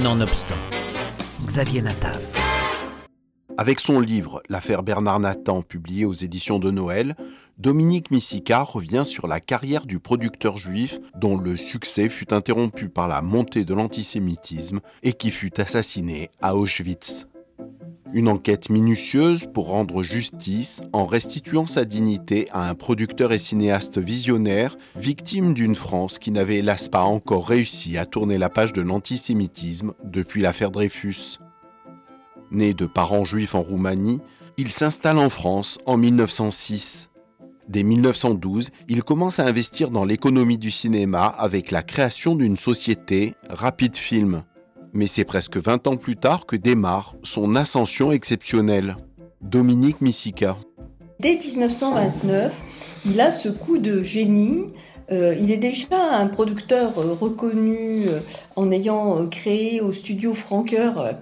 Nonobstant, 0.00 0.56
Xavier 1.44 1.82
Natav. 1.82 2.18
Avec 3.58 3.78
son 3.78 4.00
livre 4.00 4.42
L'affaire 4.48 4.82
Bernard 4.82 5.20
Nathan, 5.20 5.60
publié 5.60 6.06
aux 6.06 6.14
éditions 6.14 6.58
de 6.58 6.70
Noël, 6.70 7.14
Dominique 7.58 8.10
Missika 8.10 8.62
revient 8.62 9.02
sur 9.04 9.26
la 9.26 9.38
carrière 9.38 9.84
du 9.84 9.98
producteur 9.98 10.56
juif 10.56 10.98
dont 11.14 11.36
le 11.36 11.58
succès 11.58 12.08
fut 12.08 12.32
interrompu 12.32 12.88
par 12.88 13.06
la 13.06 13.20
montée 13.20 13.66
de 13.66 13.74
l'antisémitisme 13.74 14.80
et 15.02 15.12
qui 15.12 15.30
fut 15.30 15.60
assassiné 15.60 16.30
à 16.40 16.56
Auschwitz. 16.56 17.26
Une 18.14 18.28
enquête 18.28 18.68
minutieuse 18.68 19.46
pour 19.54 19.68
rendre 19.68 20.02
justice 20.02 20.82
en 20.92 21.06
restituant 21.06 21.64
sa 21.64 21.86
dignité 21.86 22.46
à 22.52 22.68
un 22.68 22.74
producteur 22.74 23.32
et 23.32 23.38
cinéaste 23.38 23.96
visionnaire, 23.96 24.76
victime 24.96 25.54
d'une 25.54 25.74
France 25.74 26.18
qui 26.18 26.30
n'avait 26.30 26.58
hélas 26.58 26.90
pas 26.90 27.04
encore 27.04 27.48
réussi 27.48 27.96
à 27.96 28.04
tourner 28.04 28.36
la 28.36 28.50
page 28.50 28.74
de 28.74 28.82
l'antisémitisme 28.82 29.94
depuis 30.04 30.42
l'affaire 30.42 30.70
Dreyfus. 30.70 31.38
Né 32.50 32.74
de 32.74 32.84
parents 32.84 33.24
juifs 33.24 33.54
en 33.54 33.62
Roumanie, 33.62 34.20
il 34.58 34.70
s'installe 34.70 35.16
en 35.16 35.30
France 35.30 35.78
en 35.86 35.96
1906. 35.96 37.08
Dès 37.68 37.82
1912, 37.82 38.68
il 38.88 39.02
commence 39.04 39.38
à 39.38 39.46
investir 39.46 39.90
dans 39.90 40.04
l'économie 40.04 40.58
du 40.58 40.70
cinéma 40.70 41.24
avec 41.24 41.70
la 41.70 41.82
création 41.82 42.34
d'une 42.34 42.58
société, 42.58 43.36
Rapid 43.48 43.96
Film 43.96 44.42
mais 44.92 45.06
c'est 45.06 45.24
presque 45.24 45.56
20 45.56 45.86
ans 45.86 45.96
plus 45.96 46.16
tard 46.16 46.46
que 46.46 46.56
démarre 46.56 47.16
son 47.22 47.54
ascension 47.54 48.12
exceptionnelle. 48.12 48.96
Dominique 49.40 50.00
Missika. 50.00 50.56
Dès 51.18 51.36
1929, 51.36 52.54
il 53.06 53.20
a 53.20 53.30
ce 53.30 53.48
coup 53.48 53.78
de 53.78 54.02
génie. 54.02 54.64
Euh, 55.10 55.36
il 55.38 55.50
est 55.50 55.56
déjà 55.56 56.16
un 56.16 56.28
producteur 56.28 56.96
euh, 56.98 57.14
reconnu 57.20 58.06
euh, 58.06 58.20
en 58.56 58.70
ayant 58.70 59.26
créé 59.26 59.80
au 59.80 59.92
studio 59.92 60.32
Franqueur, 60.32 61.14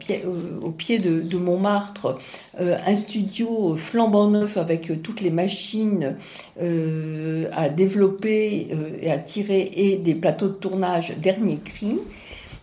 au 0.62 0.70
pied 0.70 0.98
de, 0.98 1.36
Montmartre, 1.36 2.18
un 2.58 2.96
studio 2.96 3.76
flambant 3.76 4.28
neuf 4.28 4.56
avec 4.58 5.02
toutes 5.02 5.22
les 5.22 5.30
machines 5.30 6.16
à 6.60 7.68
développer 7.68 8.68
et 9.00 9.10
à 9.10 9.18
tirer 9.18 9.70
et 9.74 9.96
des 9.96 10.14
plateaux 10.14 10.48
de 10.48 10.54
tournage 10.54 11.14
dernier 11.18 11.58
cri. 11.64 11.98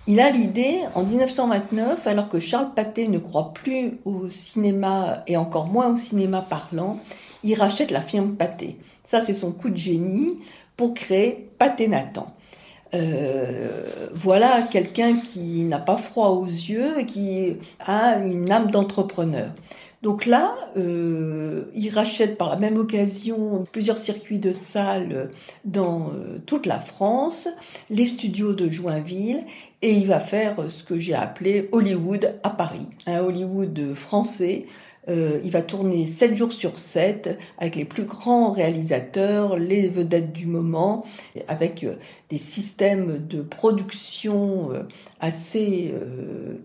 Il 0.10 0.22
a 0.22 0.30
l'idée, 0.32 0.80
en 0.96 1.04
1929, 1.04 2.08
alors 2.08 2.30
que 2.30 2.40
Charles 2.40 2.74
Pathé 2.74 3.10
ne 3.10 3.20
croit 3.20 3.52
plus 3.54 4.00
au 4.06 4.30
cinéma 4.30 5.24
et 5.28 5.36
encore 5.36 5.68
moins 5.68 5.94
au 5.94 5.98
cinéma 5.98 6.42
parlant, 6.42 6.98
il 7.44 7.56
rachète 7.56 7.92
la 7.92 8.00
firme 8.00 8.36
Pathé. 8.36 8.78
Ça, 9.06 9.20
c'est 9.20 9.34
son 9.34 9.52
coup 9.52 9.70
de 9.70 9.76
génie 9.76 10.40
pour 10.78 10.94
créer 10.94 11.50
Pathé 11.60 11.90
Nathan. 11.90 12.28
Euh, 12.94 13.84
voilà 14.14 14.62
quelqu'un 14.62 15.18
qui 15.18 15.64
n'a 15.64 15.80
pas 15.80 15.98
froid 15.98 16.30
aux 16.30 16.46
yeux 16.46 17.02
et 17.02 17.06
qui 17.06 17.58
a 17.86 18.16
une 18.16 18.50
âme 18.50 18.72
d'entrepreneur. 18.72 19.50
Donc 20.04 20.26
là, 20.28 20.56
euh, 20.78 21.66
il 21.76 21.90
rachète 21.90 22.38
par 22.38 22.50
la 22.50 22.56
même 22.56 22.78
occasion 22.78 23.66
plusieurs 23.72 23.98
circuits 23.98 24.38
de 24.38 24.54
salles 24.54 25.32
dans 25.66 26.12
euh, 26.14 26.38
toute 26.46 26.68
la 26.68 26.80
France, 26.80 27.50
les 27.90 28.06
studios 28.06 28.54
de 28.54 28.70
Joinville, 28.70 29.44
et 29.81 29.94
il 29.94 30.08
va 30.08 30.20
faire 30.20 30.56
ce 30.70 30.83
que 30.83 30.97
j'ai 30.97 31.14
appelé 31.14 31.70
Hollywood 31.72 32.39
à 32.44 32.50
Paris, 32.50 32.88
un 33.06 33.20
Hollywood 33.20 33.94
français. 33.94 34.66
Euh, 35.09 35.39
il 35.44 35.52
va 35.52 35.61
tourner 35.61 36.06
7 36.06 36.36
jours 36.36 36.52
sur 36.52 36.80
7 36.80 37.38
avec 37.58 37.75
les 37.75 37.86
plus 37.86 38.03
grands 38.03 38.52
réalisateurs, 38.52 39.58
les 39.58 39.88
vedettes 39.88 40.33
du 40.33 40.48
moment, 40.48 41.05
avec 41.48 41.83
euh, 41.83 41.95
des 42.30 42.38
systèmes 42.38 43.25
de 43.25 43.42
production 43.42 44.72
euh, 44.72 44.83
assez 45.22 45.94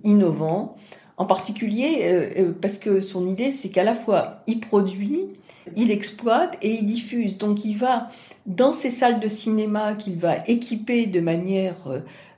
innovants. 0.02 0.76
En 1.18 1.26
particulier 1.26 2.34
parce 2.60 2.78
que 2.78 3.00
son 3.00 3.26
idée, 3.28 3.50
c'est 3.50 3.68
qu'à 3.68 3.84
la 3.84 3.94
fois 3.94 4.38
il 4.48 4.58
produit, 4.58 5.26
il 5.76 5.90
exploite 5.92 6.58
et 6.62 6.72
il 6.72 6.86
diffuse. 6.86 7.38
Donc 7.38 7.64
il 7.64 7.76
va 7.76 8.08
dans 8.46 8.72
ces 8.72 8.90
salles 8.90 9.20
de 9.20 9.28
cinéma 9.28 9.94
qu'il 9.94 10.16
va 10.16 10.38
équiper 10.48 11.06
de 11.06 11.20
manière 11.20 11.76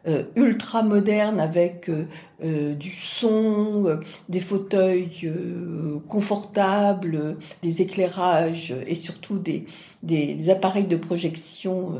euh, 0.07 0.25
ultra 0.37 0.83
moderne 0.83 1.41
avec 1.41 1.89
euh, 1.89 2.05
euh, 2.45 2.75
du 2.75 2.91
son, 2.91 4.01
des 4.29 4.41
fauteuils 4.41 5.33
confortables, 6.09 7.39
des 7.63 7.81
éclairages 7.81 8.75
et 8.87 8.97
surtout 8.97 9.39
des, 9.39 9.65
des, 10.03 10.51
appareils 10.51 10.85
de 10.85 10.97
projection 10.97 11.99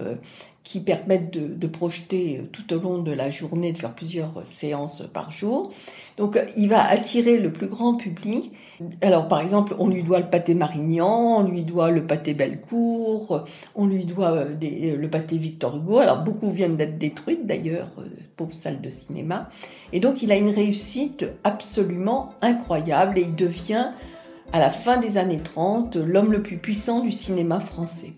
qui 0.65 0.81
permettent 0.81 1.31
de, 1.31 1.67
projeter 1.67 2.41
tout 2.51 2.73
au 2.75 2.81
long 2.81 2.99
de 2.99 3.13
la 3.13 3.31
journée, 3.31 3.73
de 3.73 3.79
faire 3.79 3.95
plusieurs 3.95 4.45
séances 4.45 5.05
par 5.13 5.31
jour. 5.31 5.73
Donc 6.17 6.41
il 6.57 6.69
va 6.69 6.85
attirer 6.85 7.39
le 7.39 7.53
plus 7.53 7.69
grand 7.69 7.95
public 7.95 8.53
alors, 9.01 9.29
par 9.29 9.41
exemple, 9.41 9.75
on 9.79 9.89
lui 9.89 10.03
doit 10.03 10.21
le 10.21 10.27
pâté 10.27 10.55
Marignan, 10.55 11.39
on 11.39 11.45
lui 11.45 11.63
doit 11.63 11.91
le 11.91 12.07
pâté 12.07 12.35
Bellecour, 12.35 13.45
on 13.75 13.87
lui 13.87 14.05
doit 14.05 14.33
euh, 14.33 14.55
euh, 14.63 14.97
le 14.97 15.09
pâté 15.09 15.39
Victor 15.39 15.77
Hugo. 15.77 15.99
Alors, 15.99 16.23
beaucoup 16.23 16.51
viennent 16.51 16.77
d'être 16.77 16.99
détruites 16.99 17.47
d'ailleurs, 17.47 17.89
euh, 17.99 18.09
pauvre 18.37 18.55
salle 18.55 18.81
de 18.81 18.91
cinéma. 18.91 19.49
Et 19.93 20.01
donc, 20.01 20.23
il 20.23 20.33
a 20.33 20.37
une 20.37 20.49
réussite 20.49 21.25
absolument 21.45 22.31
incroyable 22.43 23.19
et 23.19 23.23
il 23.23 23.37
devient, 23.37 23.91
à 24.53 24.59
la 24.59 24.71
fin 24.71 24.99
des 24.99 25.19
années 25.19 25.41
30, 25.43 25.97
l'homme 25.97 26.33
le 26.33 26.43
plus 26.43 26.59
puissant 26.59 27.01
du 27.01 27.13
cinéma 27.13 27.61
français. 27.61 28.13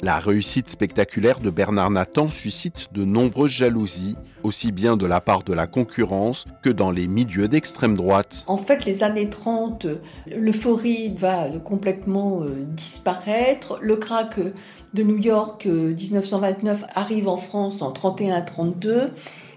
La 0.00 0.20
réussite 0.20 0.68
spectaculaire 0.68 1.40
de 1.40 1.50
Bernard 1.50 1.90
Nathan 1.90 2.30
suscite 2.30 2.86
de 2.92 3.04
nombreuses 3.04 3.50
jalousies, 3.50 4.14
aussi 4.44 4.70
bien 4.70 4.96
de 4.96 5.06
la 5.06 5.20
part 5.20 5.42
de 5.42 5.52
la 5.52 5.66
concurrence 5.66 6.44
que 6.62 6.70
dans 6.70 6.92
les 6.92 7.08
milieux 7.08 7.48
d'extrême 7.48 7.96
droite. 7.96 8.44
En 8.46 8.58
fait, 8.58 8.84
les 8.84 9.02
années 9.02 9.28
30, 9.28 9.88
l'euphorie 10.36 11.16
va 11.18 11.48
complètement 11.64 12.44
euh, 12.44 12.64
disparaître. 12.64 13.80
Le 13.82 13.96
crack 13.96 14.38
de 14.94 15.02
New 15.02 15.18
York 15.18 15.66
1929 15.66 16.82
euh, 16.82 16.86
arrive 16.94 17.28
en 17.28 17.36
France 17.36 17.82
en 17.82 17.92
31-32. 17.92 19.10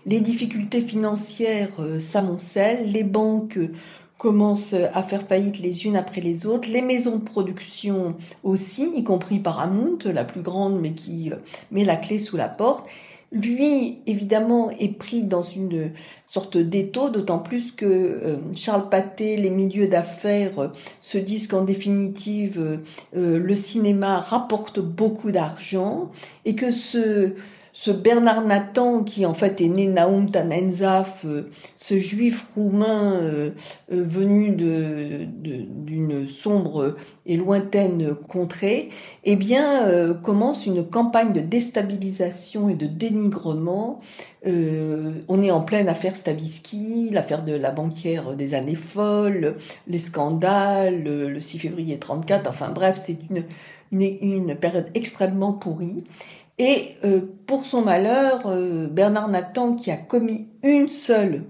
Les 0.07 0.21
difficultés 0.21 0.81
financières 0.81 1.69
euh, 1.77 1.99
s'amoncellent. 1.99 2.91
Les 2.91 3.03
banques 3.03 3.59
commencent 4.21 4.75
à 4.75 5.01
faire 5.01 5.23
faillite 5.23 5.57
les 5.57 5.87
unes 5.87 5.97
après 5.97 6.21
les 6.21 6.45
autres, 6.45 6.69
les 6.69 6.83
maisons 6.83 7.17
de 7.17 7.23
production 7.23 8.13
aussi, 8.43 8.87
y 8.95 9.03
compris 9.03 9.39
Paramount, 9.39 9.97
la 10.05 10.23
plus 10.23 10.43
grande, 10.43 10.79
mais 10.79 10.91
qui 10.91 11.31
euh, 11.31 11.37
met 11.71 11.83
la 11.83 11.95
clé 11.95 12.19
sous 12.19 12.37
la 12.37 12.47
porte. 12.47 12.85
Lui, 13.31 13.97
évidemment, 14.05 14.69
est 14.79 14.95
pris 14.95 15.23
dans 15.23 15.41
une 15.41 15.89
sorte 16.27 16.55
d'étau, 16.59 17.09
d'autant 17.09 17.39
plus 17.39 17.71
que 17.71 17.85
euh, 17.85 18.37
Charles 18.55 18.89
Pathé, 18.89 19.37
les 19.37 19.49
milieux 19.49 19.87
d'affaires 19.87 20.59
euh, 20.59 20.67
se 20.99 21.17
disent 21.17 21.47
qu'en 21.47 21.63
définitive, 21.63 22.79
le 23.13 23.55
cinéma 23.55 24.19
rapporte 24.19 24.79
beaucoup 24.79 25.31
d'argent 25.31 26.11
et 26.45 26.53
que 26.53 26.69
ce, 26.69 27.33
ce 27.81 27.89
Bernard 27.89 28.45
Nathan, 28.45 29.03
qui 29.03 29.25
en 29.25 29.33
fait 29.33 29.59
est 29.59 29.67
né 29.67 29.87
Naum 29.87 30.29
Tanenzaf, 30.29 31.25
euh, 31.25 31.49
ce 31.75 31.97
juif 31.97 32.51
roumain 32.53 33.13
euh, 33.13 33.49
euh, 33.91 34.05
venu 34.07 34.51
d'une 34.51 36.27
sombre 36.27 36.95
et 37.25 37.37
lointaine 37.37 38.13
contrée, 38.13 38.89
eh 39.23 39.35
bien, 39.35 40.13
commence 40.21 40.67
une 40.67 40.85
campagne 40.85 41.33
de 41.33 41.39
déstabilisation 41.39 42.69
et 42.69 42.75
de 42.75 42.85
dénigrement. 42.85 43.99
on 44.45 45.41
est 45.41 45.51
en 45.51 45.61
pleine 45.61 45.87
affaire 45.87 46.15
Stavisky, 46.15 47.09
l'affaire 47.11 47.43
de 47.43 47.53
la 47.53 47.71
banquière 47.71 48.35
des 48.35 48.53
années 48.53 48.75
folles, 48.75 49.55
les 49.87 49.97
scandales, 49.97 51.03
le 51.03 51.39
6 51.39 51.59
février 51.59 51.97
34, 51.97 52.47
enfin 52.47 52.69
bref, 52.69 53.01
c'est 53.03 53.17
une, 53.29 53.43
une 53.91 54.55
période 54.55 54.87
extrêmement 54.93 55.53
pourrie. 55.53 56.03
Et 56.61 56.95
euh, 57.03 57.21
pour 57.47 57.65
son 57.65 57.81
malheur, 57.81 58.43
euh, 58.45 58.85
Bernard 58.85 59.29
Nathan, 59.29 59.73
qui 59.73 59.89
a 59.89 59.97
commis 59.97 60.47
une 60.61 60.89
seule 60.89 61.41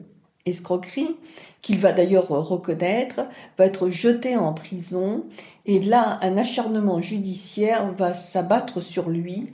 escroquerie, 0.45 1.18
qu'il 1.62 1.80
va 1.80 1.91
d'ailleurs 1.91 2.30
reconnaître, 2.30 3.19
va 3.57 3.65
être 3.65 3.89
jeté 3.89 4.38
en 4.38 4.53
prison. 4.53 5.25
Et 5.65 5.81
là, 5.81 6.18
un 6.21 6.38
acharnement 6.38 7.01
judiciaire 7.01 7.91
va 7.91 8.13
s'abattre 8.13 8.80
sur 8.80 9.09
lui. 9.09 9.51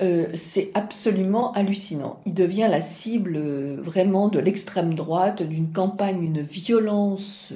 Euh, 0.00 0.28
c'est 0.32 0.70
absolument 0.72 1.52
hallucinant. 1.52 2.18
Il 2.24 2.32
devient 2.32 2.68
la 2.70 2.80
cible 2.80 3.38
vraiment 3.82 4.28
de 4.28 4.38
l'extrême 4.38 4.94
droite, 4.94 5.42
d'une 5.42 5.70
campagne, 5.70 6.24
une 6.24 6.40
violence 6.40 7.52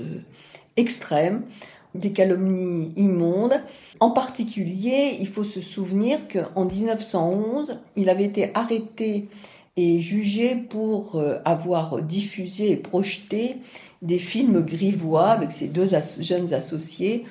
extrême 0.76 1.44
des 1.94 2.12
calomnies 2.12 2.93
immondes. 2.96 3.61
En 4.00 4.11
particulier, 4.11 5.17
il 5.20 5.26
faut 5.26 5.44
se 5.44 5.61
souvenir 5.61 6.19
qu'en 6.29 6.64
1911, 6.64 7.79
il 7.96 8.08
avait 8.11 8.25
été 8.25 8.50
arrêté 8.55 9.29
est 9.79 10.00
jugé 10.00 10.56
pour 10.56 11.23
avoir 11.44 12.02
diffusé 12.02 12.73
et 12.73 12.76
projeté 12.76 13.58
des 14.03 14.19
films 14.19 14.62
grivois 14.62 15.29
avec 15.29 15.50
ses 15.50 15.69
deux 15.69 15.89
jeunes 16.21 16.53
associés 16.55 17.25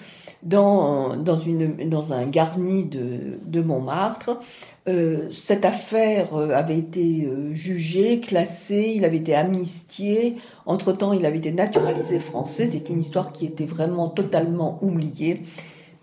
dans, 0.43 1.17
dans, 1.17 2.13
un 2.13 2.25
garni 2.27 2.85
de, 2.85 3.39
de 3.45 3.61
Montmartre. 3.61 4.39
Euh, 4.87 5.29
cette 5.31 5.65
affaire 5.65 6.33
euh, 6.35 6.51
avait 6.51 6.77
été 6.77 7.25
euh, 7.25 7.53
jugée, 7.53 8.21
classée, 8.21 8.93
il 8.95 9.03
avait 9.03 9.17
été 9.17 9.35
amnistié. 9.35 10.37
Entre-temps, 10.65 11.11
il 11.11 11.25
avait 11.25 11.39
été 11.39 11.51
naturalisé 11.51 12.19
français. 12.19 12.69
C'est 12.71 12.89
une 12.89 13.01
histoire 13.01 13.33
qui 13.33 13.45
était 13.45 13.65
vraiment 13.65 14.07
totalement 14.07 14.79
oubliée. 14.81 15.43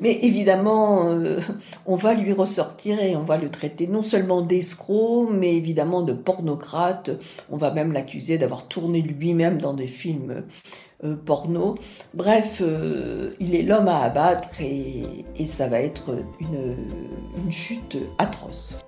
Mais 0.05 0.19
évidemment, 0.21 1.09
euh, 1.09 1.41
on 1.87 1.97
va 1.97 2.13
lui 2.13 2.35
ressortir 2.35 3.01
et 3.03 3.17
on 3.17 3.23
va 3.23 3.39
le 3.39 3.49
traiter 3.49 3.87
non 3.87 4.03
seulement 4.03 4.43
d'escroc, 4.43 5.31
mais 5.33 5.57
évidemment 5.57 6.03
de 6.03 6.13
pornocrate. 6.13 7.11
On 7.51 7.57
va 7.57 7.71
même 7.71 7.91
l'accuser 7.91 8.37
d'avoir 8.37 8.69
tourné 8.69 9.01
lui-même 9.01 9.59
dans 9.59 9.73
des 9.73 9.87
films 9.87 10.45
euh, 11.05 11.17
porno. 11.17 11.79
Bref, 12.13 12.61
euh, 12.61 13.31
il 13.41 13.55
est 13.55 13.63
l'homme 13.63 13.89
à 13.89 14.01
abattre 14.01 14.61
et, 14.61 15.03
ça 15.47 15.69
va 15.69 15.81
être 15.81 16.11
une 16.39 17.51
chute 17.51 17.97
atroce. 18.19 18.79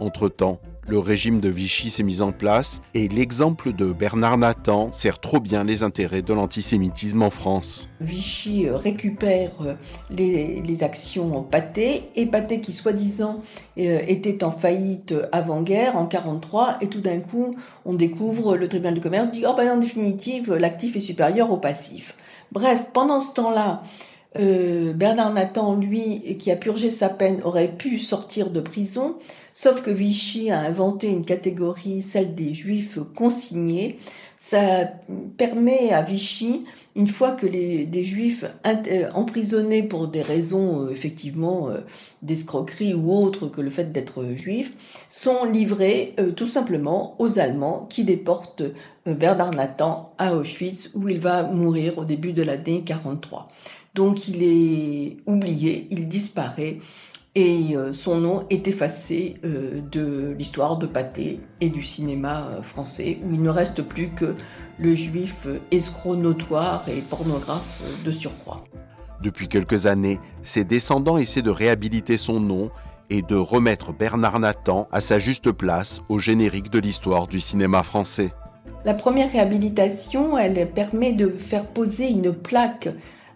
Entre-temps, 0.00 0.58
le 0.86 0.98
régime 0.98 1.40
de 1.40 1.48
Vichy 1.48 1.90
s'est 1.90 2.02
mis 2.02 2.20
en 2.20 2.32
place 2.32 2.82
et 2.92 3.08
l'exemple 3.08 3.72
de 3.72 3.92
Bernard 3.92 4.38
Nathan 4.38 4.92
sert 4.92 5.18
trop 5.18 5.40
bien 5.40 5.64
les 5.64 5.82
intérêts 5.82 6.22
de 6.22 6.34
l'antisémitisme 6.34 7.22
en 7.22 7.30
France. 7.30 7.88
Vichy 8.00 8.66
euh, 8.66 8.76
récupère 8.76 9.50
euh, 9.62 9.74
les, 10.10 10.82
actions 10.82 11.42
Pathé 11.42 12.10
et 12.16 12.26
Pathé 12.26 12.60
qui 12.60 12.72
soi-disant 12.72 13.42
euh, 13.78 14.00
était 14.06 14.44
en 14.44 14.50
faillite 14.50 15.14
avant-guerre 15.32 15.96
en 15.96 16.06
43 16.06 16.78
et 16.80 16.88
tout 16.88 17.00
d'un 17.00 17.20
coup 17.20 17.56
on 17.84 17.94
découvre 17.94 18.56
le 18.56 18.68
tribunal 18.68 18.94
de 18.94 19.00
commerce 19.00 19.30
dit 19.30 19.44
oh 19.46 19.54
ben 19.56 19.70
en 19.70 19.76
définitive 19.78 20.52
l'actif 20.54 20.96
est 20.96 21.00
supérieur 21.00 21.50
au 21.50 21.56
passif. 21.56 22.16
Bref, 22.52 22.86
pendant 22.92 23.20
ce 23.20 23.32
temps-là, 23.34 23.82
Bernard 24.36 25.32
Nathan, 25.32 25.76
lui, 25.76 26.36
qui 26.38 26.50
a 26.50 26.56
purgé 26.56 26.90
sa 26.90 27.08
peine, 27.08 27.40
aurait 27.44 27.72
pu 27.72 27.98
sortir 27.98 28.50
de 28.50 28.60
prison, 28.60 29.16
Sauf 29.56 29.82
que 29.82 29.90
Vichy 29.92 30.50
a 30.50 30.58
inventé 30.58 31.06
une 31.06 31.24
catégorie, 31.24 32.02
celle 32.02 32.34
des 32.34 32.52
juifs 32.52 32.98
consignés. 33.14 34.00
Ça 34.36 34.90
permet 35.36 35.92
à 35.92 36.02
Vichy, 36.02 36.64
une 36.96 37.06
fois 37.06 37.30
que 37.30 37.46
les, 37.46 37.86
des 37.86 38.02
juifs 38.02 38.44
euh, 38.66 39.10
emprisonnés 39.14 39.84
pour 39.84 40.08
des 40.08 40.22
raisons 40.22 40.82
euh, 40.82 40.90
effectivement 40.90 41.68
euh, 41.68 41.82
d'escroquerie 42.22 42.94
ou 42.94 43.12
autres 43.12 43.46
que 43.46 43.60
le 43.60 43.70
fait 43.70 43.92
d'être 43.92 44.24
juifs, 44.34 44.72
sont 45.08 45.44
livrés 45.44 46.16
tout 46.34 46.48
simplement 46.48 47.14
aux 47.20 47.38
Allemands 47.38 47.86
qui 47.88 48.02
déportent 48.02 48.64
Bernard 49.06 49.52
Nathan 49.52 50.12
à 50.18 50.34
Auschwitz 50.34 50.90
où 50.94 51.08
il 51.08 51.20
va 51.20 51.44
mourir 51.44 51.98
au 51.98 52.04
début 52.04 52.32
de 52.32 52.42
l'année 52.42 52.82
43. 52.84 53.48
Donc 53.94 54.26
il 54.26 54.42
est 54.42 55.16
oublié, 55.26 55.86
il 55.90 56.08
disparaît 56.08 56.78
et 57.36 57.76
euh, 57.76 57.92
son 57.92 58.18
nom 58.18 58.46
est 58.50 58.66
effacé 58.66 59.36
euh, 59.44 59.80
de 59.90 60.34
l'histoire 60.36 60.78
de 60.78 60.86
Pâté 60.86 61.40
et 61.60 61.68
du 61.68 61.82
cinéma 61.82 62.48
euh, 62.48 62.62
français, 62.62 63.18
où 63.24 63.32
il 63.34 63.42
ne 63.42 63.50
reste 63.50 63.82
plus 63.82 64.10
que 64.10 64.34
le 64.78 64.94
juif 64.94 65.46
escroc 65.70 66.16
notoire 66.16 66.84
et 66.88 67.00
pornographe 67.00 67.82
de 68.04 68.10
surcroît. 68.10 68.64
Depuis 69.22 69.46
quelques 69.46 69.86
années, 69.86 70.18
ses 70.42 70.64
descendants 70.64 71.18
essaient 71.18 71.42
de 71.42 71.50
réhabiliter 71.50 72.16
son 72.16 72.40
nom 72.40 72.70
et 73.10 73.22
de 73.22 73.36
remettre 73.36 73.92
Bernard 73.92 74.40
Nathan 74.40 74.88
à 74.90 75.00
sa 75.00 75.20
juste 75.20 75.52
place 75.52 76.00
au 76.08 76.18
générique 76.18 76.70
de 76.70 76.80
l'histoire 76.80 77.28
du 77.28 77.40
cinéma 77.40 77.84
français. 77.84 78.32
La 78.84 78.94
première 78.94 79.30
réhabilitation, 79.30 80.36
elle 80.36 80.70
permet 80.70 81.12
de 81.12 81.28
faire 81.28 81.66
poser 81.66 82.10
une 82.10 82.32
plaque 82.32 82.88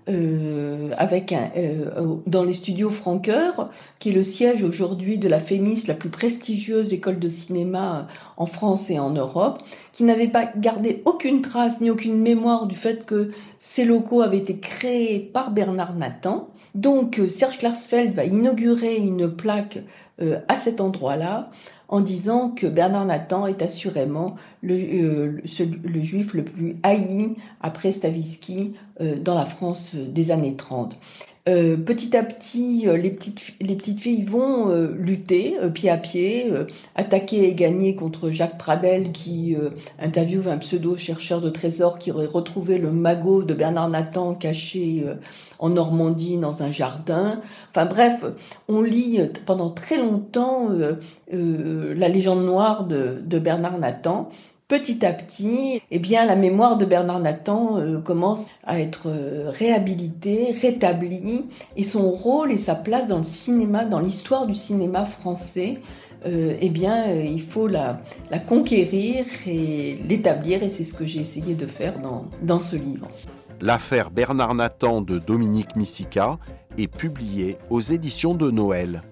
euh, 0.09 0.91
avec 0.97 1.33
un, 1.33 1.51
euh, 1.57 2.17
dans 2.27 2.45
les 2.45 2.53
studios 2.53 2.91
Franqueur, 2.91 3.71
qui 3.99 4.09
est 4.09 4.13
le 4.13 4.23
siège 4.23 4.63
aujourd'hui 4.63 5.19
de 5.19 5.29
la 5.29 5.39
FEMIS, 5.39 5.85
la 5.87 5.95
plus 5.95 6.09
prestigieuse 6.09 6.93
école 6.93 7.19
de 7.19 7.29
cinéma 7.29 8.09
en 8.37 8.47
France 8.47 8.91
et 8.91 8.99
en 8.99 9.11
Europe, 9.11 9.63
qui 9.93 10.05
n'avait 10.05 10.29
pas 10.29 10.51
gardé 10.57 11.03
aucune 11.05 11.43
trace 11.43 11.81
ni 11.81 11.91
aucune 11.91 12.19
mémoire 12.19 12.67
du 12.67 12.77
fait 12.77 13.05
que 13.05 13.33
ces 13.59 13.85
locaux 13.85 14.23
avaient 14.23 14.39
été 14.39 14.59
créés 14.59 15.19
par 15.19 15.51
Bernard 15.51 15.95
Nathan. 15.95 16.49
Donc 16.75 17.19
euh, 17.19 17.29
Serge 17.29 17.59
Klarsfeld 17.59 18.15
va 18.15 18.25
inaugurer 18.25 18.97
une 18.97 19.31
plaque 19.31 19.79
euh, 20.20 20.41
à 20.49 20.56
cet 20.56 20.81
endroit-là 20.81 21.50
en 21.88 22.00
disant 22.00 22.50
que 22.50 22.67
Bernard 22.67 23.06
Nathan 23.06 23.47
est 23.47 23.62
assurément 23.62 24.37
le, 24.62 24.75
euh, 24.75 26.03
juif 26.03 26.35
le 26.35 26.44
plus 26.44 26.76
haï 26.82 27.35
après 27.61 27.93
Stavisky 27.93 28.75
euh, 29.00 29.17
dans 29.17 29.35
la 29.35 29.47
France 29.47 29.94
des 29.94 30.31
années 30.31 30.56
30. 30.56 30.99
Euh, 31.49 31.79
petit 31.79 32.15
à 32.15 32.23
petit, 32.23 32.87
euh, 32.87 32.99
les, 32.99 33.11
petites, 33.11 33.55
les 33.62 33.75
petites 33.75 34.00
filles 34.00 34.23
vont 34.23 34.69
euh, 34.71 34.95
lutter 34.99 35.56
pied 35.73 35.89
à 35.89 35.97
pied, 35.97 36.53
attaquer 36.95 37.49
et 37.49 37.55
gagner 37.55 37.95
contre 37.95 38.31
Jacques 38.31 38.59
Pradel 38.59 39.12
qui 39.12 39.56
interviewe 39.99 40.49
un 40.49 40.59
pseudo-chercheur 40.59 41.41
de 41.41 41.50
trésors 41.50 41.99
qui 41.99 42.11
aurait 42.11 42.27
retrouvé 42.27 42.79
le 42.79 42.91
magot 42.91 43.43
de 43.43 43.55
Bernard 43.55 43.89
Nathan 43.89 44.35
caché 44.35 45.05
en 45.59 45.71
Normandie 45.71 46.37
dans 46.37 46.62
un 46.62 46.73
jardin. 46.73 47.41
Enfin 47.71 47.87
bref, 47.87 48.25
on 48.69 48.83
lit 48.83 49.21
pendant 49.47 49.71
très 49.71 49.99
longtemps 49.99 50.69
la 51.31 52.09
légende 52.09 52.45
noire 52.45 52.85
de, 52.85 53.21
de 53.25 53.39
Bernard 53.39 53.79
Nathan 53.79 54.31
petit 54.69 55.05
à 55.05 55.15
petit, 55.15 55.81
eh 55.91 55.99
bien, 55.99 56.26
la 56.26 56.37
mémoire 56.37 56.76
de 56.76 56.85
Bernard 56.85 57.20
Nathan 57.20 57.79
euh, 57.79 58.00
commence 58.00 58.49
à 58.67 58.79
être 58.79 59.09
euh, 59.09 59.50
réhabilitée, 59.50 60.55
rétablie, 60.61 61.47
et 61.76 61.85
son 61.85 62.11
rôle 62.11 62.53
et 62.53 62.59
sa 62.59 62.75
place 62.75 63.09
dans 63.09 63.17
le 63.17 63.23
cinéma, 63.23 63.87
dans 63.87 63.99
l'histoire 63.99 64.47
du 64.47 64.55
cinéma 64.55 65.06
français, 65.06 65.81
euh, 66.26 66.56
eh 66.61 66.69
bien, 66.69 67.11
il 67.11 67.41
faut 67.41 67.67
la, 67.67 68.00
conquérir 68.47 69.25
et 69.47 69.99
l'établir, 70.06 70.62
et 70.62 70.69
c'est 70.69 70.85
ce 70.85 70.93
que 70.93 71.06
j'ai 71.06 71.21
essayé 71.21 71.55
de 71.55 71.67
faire 71.67 71.99
dans, 72.00 72.26
dans 72.43 72.61
ce 72.61 72.76
livre. 72.76 73.09
L'affaire 73.62 74.11
Bernard 74.11 74.55
Nathan 74.55 75.00
de 75.00 75.19
Dominique 75.19 75.76
Missica 75.76 76.38
est 76.76 76.88
publiée 76.88 77.56
aux 77.71 77.81
éditions 77.81 78.35
de 78.35 78.50
Noël. 78.50 79.03